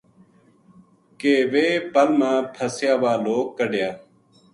[1.19, 3.89] کے ویہ پل ما پھسیا وا لوک کَڈہیا